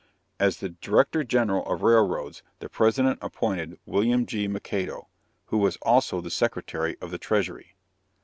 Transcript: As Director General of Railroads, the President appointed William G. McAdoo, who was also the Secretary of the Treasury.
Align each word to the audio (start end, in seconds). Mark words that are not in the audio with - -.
As 0.39 0.57
Director 0.57 1.23
General 1.23 1.63
of 1.67 1.83
Railroads, 1.83 2.41
the 2.57 2.67
President 2.67 3.19
appointed 3.21 3.77
William 3.85 4.25
G. 4.25 4.47
McAdoo, 4.47 5.05
who 5.45 5.59
was 5.59 5.77
also 5.83 6.21
the 6.21 6.31
Secretary 6.31 6.97
of 6.99 7.11
the 7.11 7.19
Treasury. 7.19 7.75